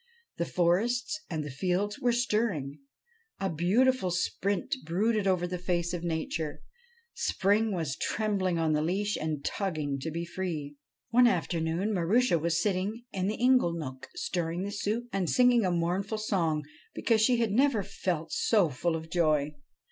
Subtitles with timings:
[0.37, 2.79] The forests and the fields were stirring.
[3.39, 6.63] A beautiful spirit brooded over the face of nature;
[7.13, 10.75] spring was trembling on the leash and tugging to be free.
[11.11, 15.65] One afternoon Marusha was sitting in the inglenook stirring 4 SNEGOROTCHKA the soup and singing
[15.67, 16.63] a mournful song,
[16.95, 19.53] because she had never felt so full of joy.